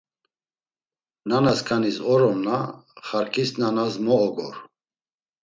Nana 1.27 1.53
skanis 1.59 1.97
orom 2.13 2.39
na, 2.47 2.57
xarǩiş 3.07 3.49
nanas 3.59 3.95
mo 4.05 4.15
ogor! 4.27 4.55